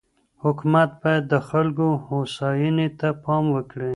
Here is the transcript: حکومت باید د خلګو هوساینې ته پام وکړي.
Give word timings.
حکومت 0.43 0.89
باید 1.01 1.23
د 1.33 1.35
خلګو 1.49 1.87
هوساینې 2.07 2.87
ته 2.99 3.07
پام 3.23 3.43
وکړي. 3.55 3.89